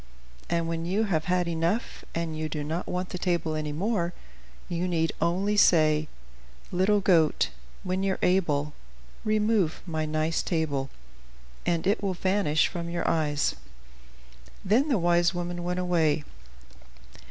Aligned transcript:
And 0.49 0.67
when 0.67 0.83
you 0.87 1.03
have 1.03 1.25
had 1.25 1.47
enough, 1.47 2.03
and 2.15 2.35
you 2.35 2.49
do 2.49 2.63
not 2.63 2.87
want 2.87 3.09
the 3.09 3.19
table 3.19 3.53
any 3.53 3.71
more, 3.71 4.13
you 4.67 4.87
need 4.87 5.11
only 5.21 5.55
say: 5.55 6.07
"'Little 6.71 7.01
goat, 7.01 7.51
when 7.83 8.01
you're 8.01 8.17
able, 8.23 8.73
Remove 9.23 9.83
my 9.85 10.07
nice 10.07 10.41
table,' 10.41 10.89
and 11.67 11.85
it 11.85 12.01
will 12.01 12.15
vanish 12.15 12.67
from 12.67 12.89
your 12.89 13.07
eyes." 13.07 13.53
Then 14.65 14.87
the 14.87 14.97
wise 14.97 15.35
woman 15.35 15.63
went 15.63 15.79
away. 15.79 16.23